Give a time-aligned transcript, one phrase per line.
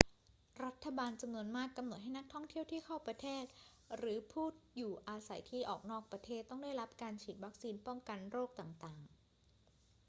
[0.63, 3.43] รัฐบาลจำนวนมากกำหนดให้นักท่องเที่ยวที่เข้าประเทศ
[3.97, 4.45] หรือผู้
[4.77, 9.11] อยู่อาศัยที่ออกนอกประเทศ ต้องได้รับการฉีดวัคซีนป้องกันโรคต่าง ๆ